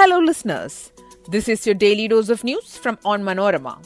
[0.00, 0.92] Hello, listeners.
[1.28, 3.84] This is your daily dose of news from Onmanorama.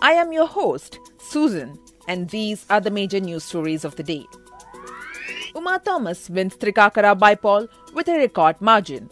[0.00, 4.24] I am your host, Susan, and these are the major news stories of the day.
[5.56, 9.10] Uma Thomas wins Thrikkakara bypoll with a record margin.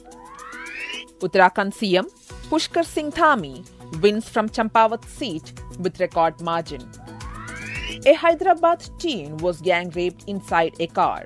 [1.19, 2.07] Uttarakhand CM
[2.49, 3.67] Pushkar Singh Dhami
[4.01, 6.89] wins from Champawat seat with record margin.
[8.07, 11.25] A Hyderabad teen was gang raped inside a car.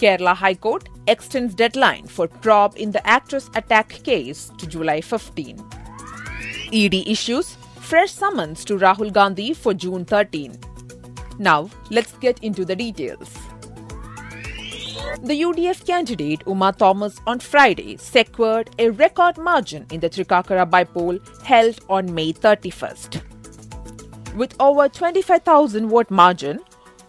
[0.00, 5.62] Kerala High Court extends deadline for probe in the actress attack case to July 15.
[6.72, 10.58] ED issues fresh summons to Rahul Gandhi for June 13.
[11.38, 13.32] Now, let's get into the details.
[15.22, 21.20] The UDF candidate Uma Thomas on Friday secured a record margin in the Thrikkakara bypoll
[21.42, 23.22] held on May 31st.
[24.34, 26.60] With over 25,000 vote margin,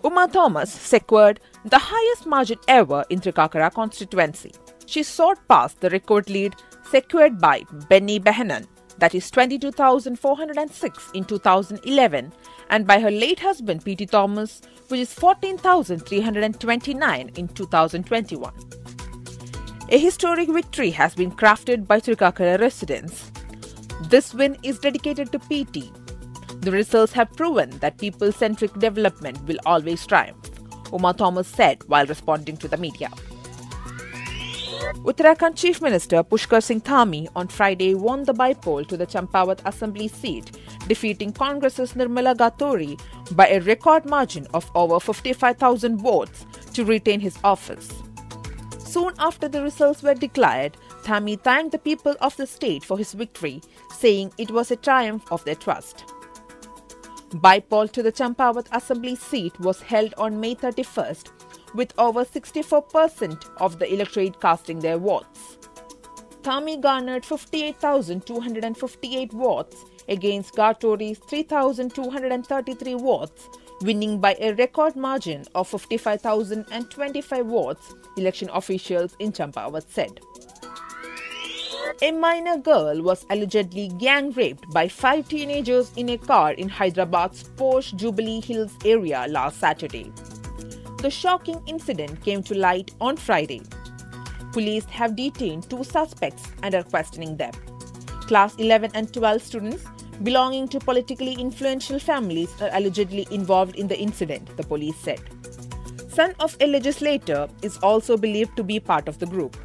[0.04, 4.52] Uma Thomas secured the highest margin ever in Thrikkakara constituency.
[4.86, 6.56] She soared past the record lead
[6.90, 8.68] secured by Benny Behanan,
[9.00, 12.32] that is 22,406 in 2011,
[12.70, 14.06] and by her late husband P.T.
[14.06, 18.54] Thomas, which is 14,329 in 2021.
[19.90, 23.32] A historic victory has been crafted by Thrikkakara residents.
[24.04, 25.92] This win is dedicated to PT.
[26.62, 30.50] The results have proven that people centric development will always triumph.
[30.92, 33.10] Uma Thomas said while responding to the media.
[35.06, 40.08] Uttarakhand Chief Minister Pushkar Singh Dhami on Friday won the bypoll to the Champawat Assembly
[40.08, 43.00] seat, defeating Congress's Nirmala Gahtori
[43.36, 47.92] by a record margin of over 55,000 votes to retain his office.
[48.80, 53.14] Soon after the results were declared, Dhami thanked the people of the state for his
[53.14, 53.62] victory,
[53.98, 56.06] saying it was a triumph of their trust.
[57.32, 61.32] Bypoll to the Champawat Assembly seat was held on May 31st,
[61.76, 65.58] with over 64% of the electorate casting their votes.
[66.42, 73.50] Dhami garnered 58,258 votes against Gahtori's 3,233 votes,
[73.82, 80.22] winning by a record margin of 55,025 votes, election officials in Champawat said.
[82.02, 87.44] A minor girl was allegedly gang raped by five teenagers in a car in Hyderabad's
[87.56, 90.12] Porsche Jubilee Hills area last Saturday.
[91.02, 93.62] The shocking incident came to light on Friday.
[94.52, 97.54] Police have detained two suspects and are questioning them.
[98.22, 99.86] Class 11 and 12 students
[100.24, 105.22] belonging to politically influential families are allegedly involved in the incident, the police said.
[106.10, 109.56] Son of a legislator is also believed to be part of the group.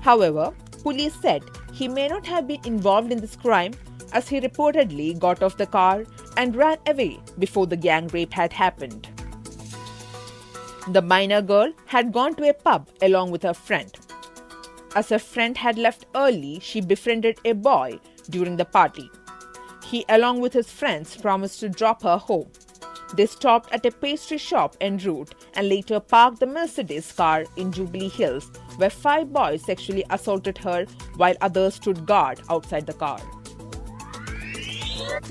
[0.00, 1.42] However, police said
[1.72, 3.72] he may not have been involved in this crime
[4.12, 6.04] as he reportedly got off the car
[6.36, 9.08] and ran away before the gang rape had happened.
[10.88, 13.94] The minor girl had gone to a pub along with her friend.
[14.96, 19.08] As her friend had left early, she befriended a boy during the party.
[19.84, 22.50] He, along with his friends, promised to drop her home.
[23.14, 27.72] They stopped at a pastry shop en route and later parked the Mercedes car in
[27.72, 33.20] Jubilee Hills, where five boys sexually assaulted her while others stood guard outside the car.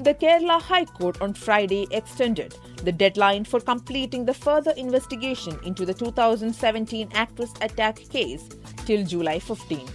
[0.01, 5.85] The Kerala High Court on Friday extended the deadline for completing the further investigation into
[5.85, 8.47] the 2017 actress attack case
[8.85, 9.87] till July 15.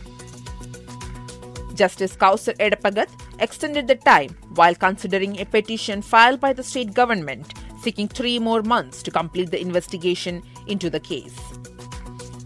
[1.75, 7.53] Justice Kausar Edappagath extended the time while considering a petition filed by the state government
[7.85, 11.39] seeking three more months to complete the investigation into the case.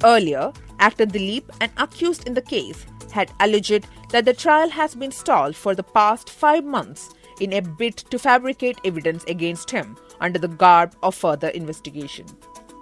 [0.05, 5.13] Earlier, actor Dileep, an accused in the case, had alleged that the trial has been
[5.13, 10.39] stalled for the past five months in a bid to fabricate evidence against him under
[10.39, 12.27] the garb of further investigation.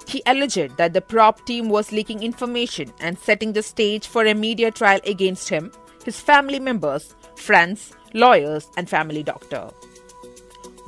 [0.09, 4.35] He alleged that the prop team was leaking information and setting the stage for a
[4.35, 5.73] media trial against him,
[6.05, 9.69] his family members, friends, lawyers, and family doctor.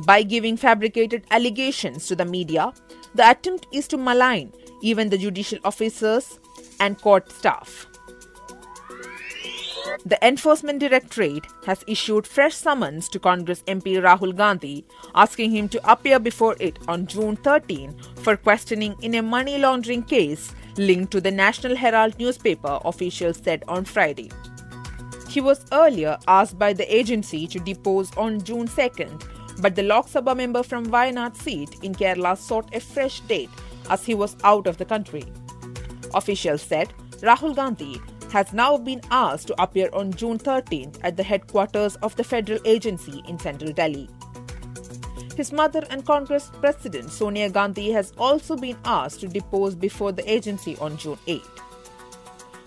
[0.05, 2.73] By giving fabricated allegations to the media,
[3.15, 6.39] the attempt is to malign even the judicial officers
[6.79, 7.87] and court staff.
[10.05, 14.85] The Enforcement Directorate has issued fresh summons to Congress MP Rahul Gandhi,
[15.15, 20.03] asking him to appear before it on June 13 for questioning in a money laundering
[20.05, 24.31] case linked to the National Herald newspaper, officials said on Friday.
[25.29, 29.25] He was earlier asked by the agency to depose on June 2nd,
[29.61, 33.51] but the Lok Sabha member from Wayanad seat in Kerala sought a fresh date
[33.91, 35.25] as he was out of the country.
[36.15, 38.01] Officials said Rahul Gandhi
[38.33, 42.61] has now been asked to appear on June 13th at the headquarters of the federal
[42.65, 44.09] agency in central Delhi.
[45.37, 50.29] His mother and Congress President Sonia Gandhi has also been asked to depose before the
[50.31, 51.43] agency on June 8.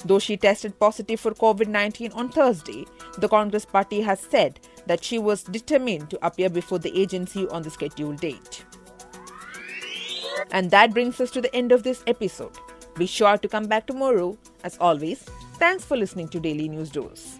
[0.05, 2.85] Though she tested positive for COVID 19 on Thursday,
[3.17, 7.61] the Congress party has said that she was determined to appear before the agency on
[7.61, 8.65] the scheduled date.
[10.51, 12.57] And that brings us to the end of this episode.
[12.95, 14.37] Be sure to come back tomorrow.
[14.63, 15.23] As always,
[15.55, 17.39] thanks for listening to Daily News Dose.